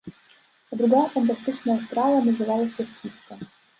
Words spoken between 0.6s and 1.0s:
А